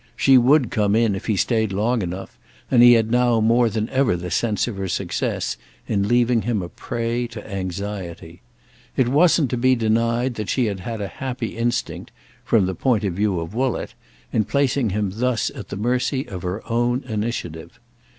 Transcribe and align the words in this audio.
She 0.15 0.35
would 0.35 0.71
come 0.71 0.95
in 0.95 1.13
if 1.13 1.27
he 1.27 1.35
stayed 1.35 1.71
long 1.71 2.01
enough, 2.01 2.39
and 2.71 2.81
he 2.81 2.93
had 2.93 3.11
now 3.11 3.39
more 3.39 3.69
than 3.69 3.87
ever 3.91 4.17
the 4.17 4.31
sense 4.31 4.67
of 4.67 4.75
her 4.77 4.87
success 4.87 5.57
in 5.87 6.07
leaving 6.07 6.41
him 6.41 6.63
a 6.63 6.69
prey 6.69 7.27
to 7.27 7.47
anxiety. 7.47 8.41
It 8.97 9.09
wasn't 9.09 9.51
to 9.51 9.57
be 9.57 9.75
denied 9.75 10.33
that 10.41 10.49
she 10.49 10.65
had 10.65 10.79
had 10.79 11.01
a 11.01 11.07
happy 11.21 11.55
instinct, 11.55 12.09
from 12.43 12.65
the 12.65 12.73
point 12.73 13.03
of 13.03 13.13
view 13.13 13.39
of 13.39 13.53
Woollett, 13.53 13.93
in 14.33 14.43
placing 14.45 14.89
him 14.89 15.11
thus 15.17 15.51
at 15.53 15.69
the 15.69 15.77
mercy 15.77 16.27
of 16.27 16.41
her 16.41 16.63
own 16.67 17.03
initiative. 17.03 17.79